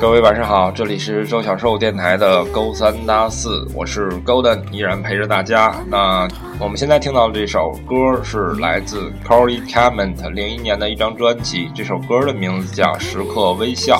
[0.00, 5.74] 各位晚上好，这里是周小寿电台的勾三搭四，我是 Golden，依然陪着大家。
[5.88, 13.96] 那我们现在听到的这首歌是来自 Corey Clement 零一年的一张专辑，这首歌的名字叫《时刻微笑》。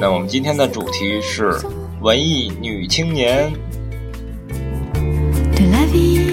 [0.00, 1.58] 那我们今天的主题是
[2.00, 3.50] 文艺女青年。
[5.54, 6.30] de la vie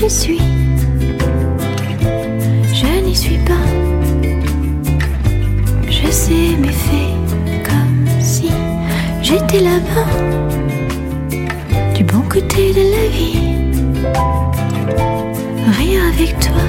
[0.00, 0.38] je suis.
[2.74, 3.66] Je n'y suis pas.
[5.88, 7.12] Je sais mais fais
[7.64, 8.50] comme si
[9.22, 10.12] j'étais là-bas,
[11.94, 13.40] du bon côté de la vie.
[15.78, 16.62] Rire avec toi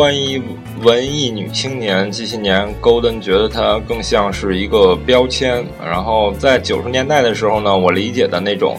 [0.00, 0.42] 关于
[0.82, 5.62] 文艺女青年，这些年 Golden 觉得它更像是一个标签。
[5.78, 8.78] 然后在九十年代的时候呢，我理解的那种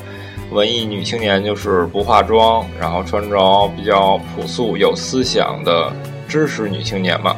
[0.49, 5.93] 文艺女青年就是不化妆，然后穿着比较朴素、有思想的
[6.27, 7.36] 知识女青年嘛。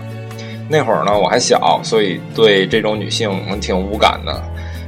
[0.69, 3.29] 那会儿呢，我还小，所以对这种女性
[3.59, 4.41] 挺无感的。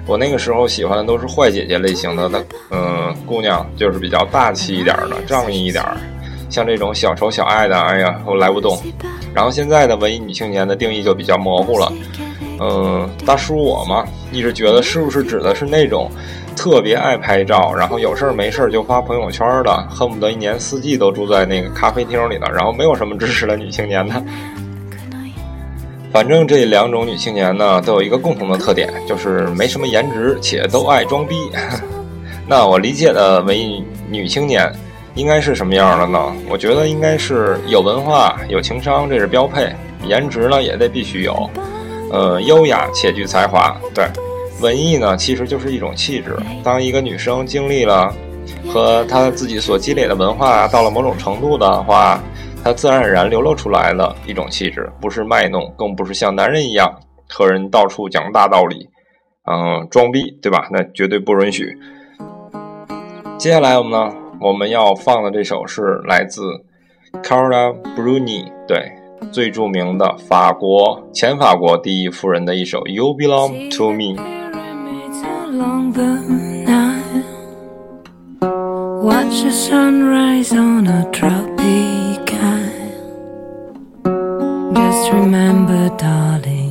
[0.08, 5.98] 我那个时候喜欢的都是坏姐姐类型的的，嗯、姑娘，就是比较大气一点的，仗义一点儿。
[6.56, 8.82] 像这种小丑小爱的，哎呀，我来不动。
[9.34, 11.92] 然后现在的文艺女青年的定义就比较模糊了。
[12.62, 16.10] 嗯，大叔我嘛，一直觉得是不是指的是那种
[16.56, 24.24] 特别爱拍照，然后有事儿没事儿就发朋友圈的，恨不得一年四季都住在那个咖啡厅里的，然后没有什么知识的女青年呢？
[26.14, 31.36] 反正这两种女青年呢，都有一个共同的特点，就是没什么颜值，且都爱装逼。
[32.48, 34.72] 那我理解的文艺女青年
[35.16, 36.36] 应该是什么样的呢？
[36.50, 39.74] 我觉得应该是有文化、有情商，这是标配；
[40.06, 41.50] 颜值呢也得必须有，
[42.12, 43.76] 呃，优雅且具才华。
[43.94, 44.06] 对，
[44.62, 46.36] 文艺呢其实就是一种气质。
[46.64, 48.14] 当一个女生经历了
[48.68, 52.22] 和她自己所积累的文化到了某种程度的话，
[52.62, 56.94] 她自然而然流露出来的一种气质，不是卖弄，更不是像男人一样
[57.30, 58.86] 和人到处讲大道理，
[59.50, 60.68] 嗯、装逼，对吧？
[60.72, 61.74] 那绝对不允许。
[63.38, 66.42] 接下来我们呢，我们要放的这首是来自
[67.24, 68.92] Carla Bruni，对，
[69.32, 74.16] 最著名的法国前法国第一夫人的一首《You Belong to Me》。
[79.02, 82.72] Watch the sunrise on a tropic isle.
[84.74, 86.65] Just remember, darling,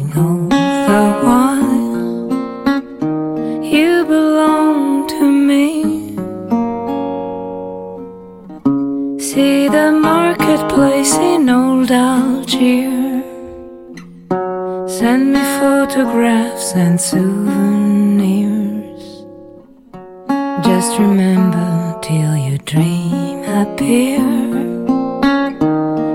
[21.44, 24.20] remember till your dream appear.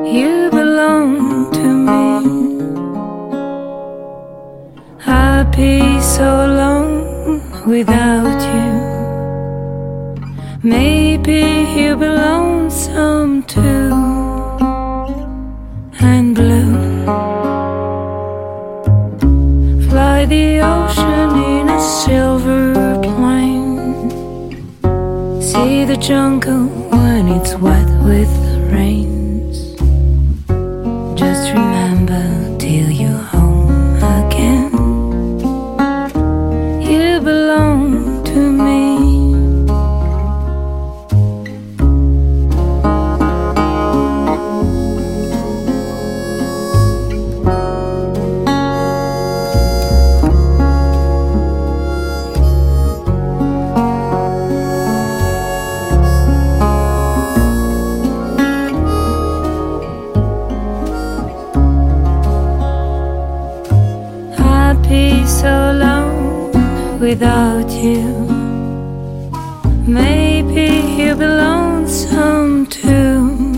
[0.06, 2.06] You belong to me.
[5.06, 8.72] I'd be so alone without you.
[10.64, 11.42] Maybe
[11.76, 13.94] you belong some too.
[16.02, 17.06] And blue.
[19.90, 22.69] Fly the ocean in a silver
[25.90, 28.30] the jungle when it's wet with
[28.72, 29.09] rains.
[69.90, 73.56] Maybe you'll be lonesome too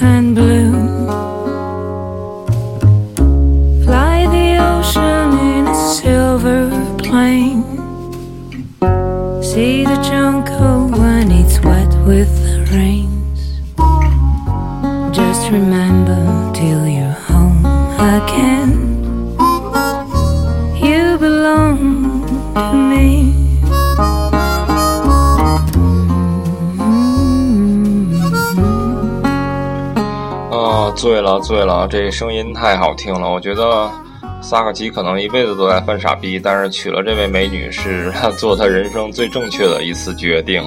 [0.00, 0.72] and blue.
[3.84, 7.62] Fly the ocean in a silver plane.
[9.44, 12.37] See the jungle when it's wet with
[30.98, 33.30] 醉了醉了，这声音太好听了。
[33.30, 33.88] 我觉得
[34.42, 40.60] 萨克奇可能一辈子都在犯傻逼，但是娶了这位美女是他做他人生最正确的一次决定。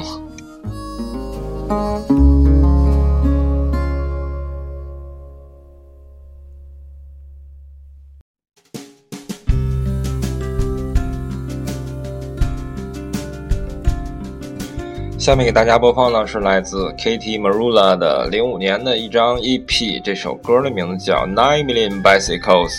[15.20, 22.70] 下面给大家播放的是来自 Katie Marula 的零五年的一张 EP，这首歌的名字叫《Nine Million Bicycles》。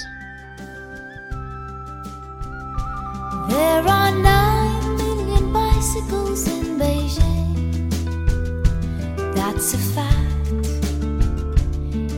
[3.49, 7.89] There are nine million bicycles in Beijing.
[9.33, 10.15] That's a fact.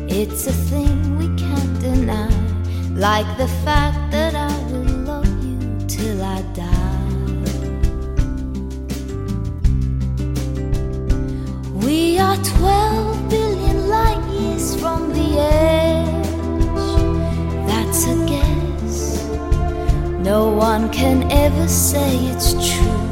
[0.09, 2.29] It's a thing we can't deny.
[2.95, 6.72] Like the fact that I will love you till I die.
[12.44, 16.28] 12 billion light years from the edge.
[17.68, 19.24] That's a guess.
[20.18, 23.08] No one can ever say it's true,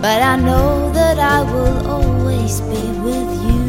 [0.00, 3.64] but I know that I will always be with you.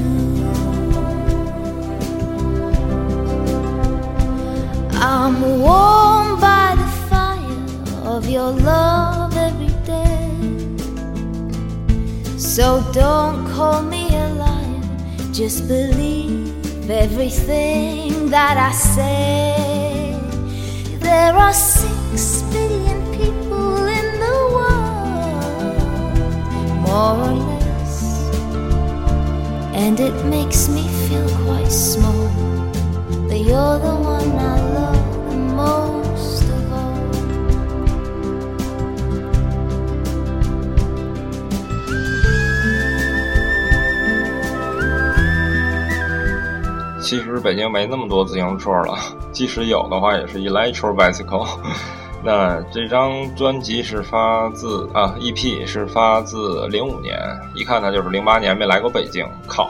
[5.00, 7.66] I'm warmed by the fire
[8.14, 10.32] of your love every day.
[12.38, 14.55] So don't call me a liar,
[15.36, 20.18] just believe everything that I say.
[21.00, 25.76] There are six billion people in the world,
[26.88, 28.30] more or less,
[29.76, 32.30] and it makes me feel quite small.
[33.28, 34.75] But you're the one I love
[47.06, 48.98] 其实北京没那么多自行车了，
[49.32, 51.48] 即使有的话，也是 electro bicycle。
[52.24, 57.16] 那这张专辑是发自啊，EP 是发自零五年，
[57.54, 59.70] 一看他就是零八年没来过北京，靠！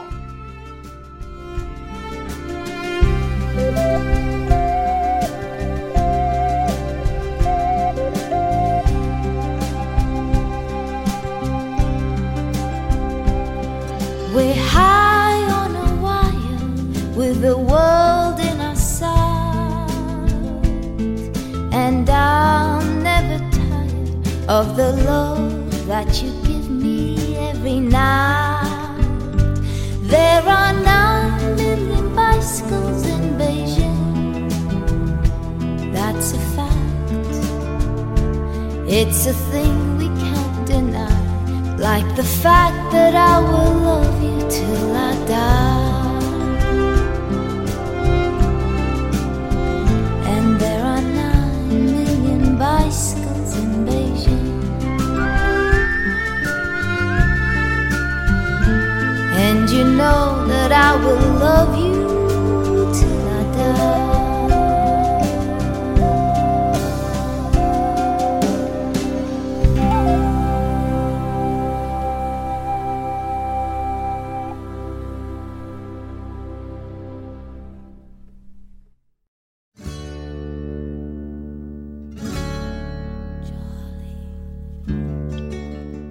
[39.08, 41.76] It's a thing we can't deny.
[41.78, 46.16] Like the fact that I will love you till I die.
[50.34, 54.58] And there are nine million bicycles in Beijing.
[59.46, 61.95] And you know that I will love you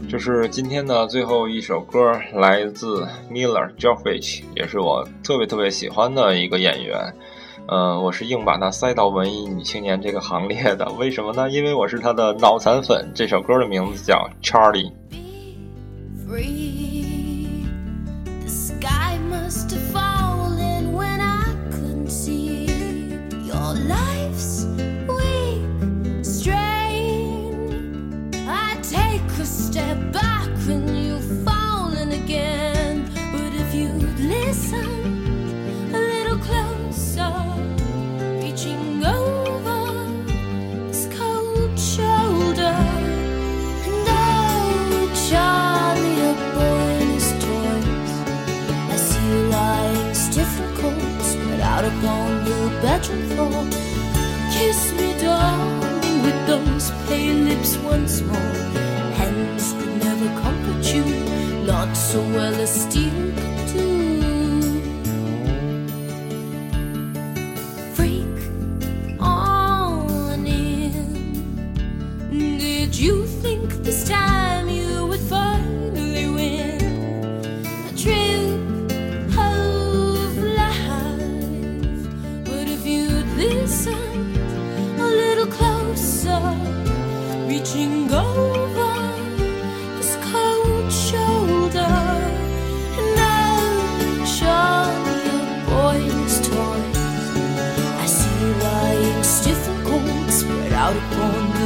[0.08, 7.14] 这是今天的最后一首歌，来自 Miller Jovovich，也是我特别特别喜欢的一个演员。
[7.68, 11.50] 呃，我是硬把他塞到文艺女青年这个行列的，为什么呢？
[11.50, 13.12] 因为我是他的脑残粉。
[13.16, 14.92] 这首歌的名字叫 Charlie。
[16.28, 17.66] free.
[18.42, 19.76] The sky must
[57.96, 58.45] once more.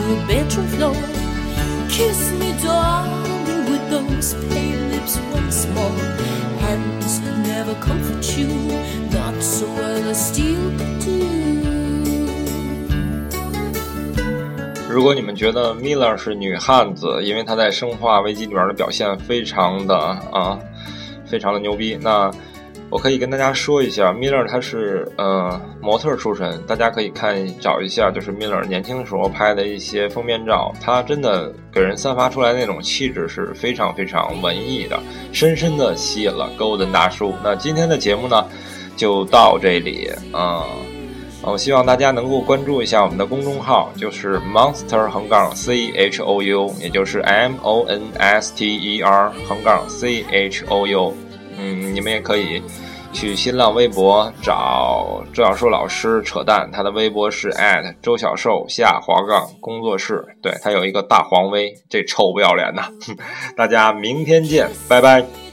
[0.09, 0.95] Upon the bedroom floor.
[1.89, 5.91] Kiss me, darling, with those pale lips once more.
[6.59, 8.47] Hands that never comfort you,
[9.11, 11.19] not so well as steel could do.
[14.89, 20.59] 如果你们觉得 Miller 是女汉子，因为她在《生化危机》里面的表现非常的啊，
[21.25, 22.31] 非常的牛逼，那
[22.91, 34.99] 我可以跟大家说一下，Miller 他是呃模特出身，大家可以看找一下，就是 Miller 年轻的时候拍的一些封面照，他真的给人散发出来那种气质是非常非常文艺的，
[35.31, 37.35] 深深的吸引了 Golden 大叔。
[37.43, 38.43] 那今天的节目呢，
[38.97, 40.65] 就到这里啊。
[41.41, 50.25] 我希望大家能够关注一下我们的公众号，就是 Monster 横杠 C H O U，也就是 M O N S T E R 横杠 C
[50.29, 51.13] H O U。
[51.99, 52.63] 你们也可以
[53.11, 57.53] 去新浪微博找周小寿老师扯淡，他的微博是
[58.01, 62.81] 周小寿下滑杠工作室，对他有一个大黄威，这臭不要脸的。
[63.57, 65.48] 大家明天见，拜拜。